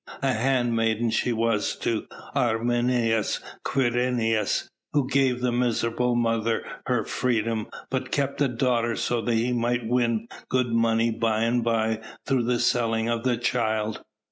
[0.23, 7.67] A hand maiden she was to Arminius Quirinius, who gave the miserable mother her freedom
[7.91, 12.45] but kept the daughter so that he might win good money by and by through
[12.45, 14.01] the selling of the child.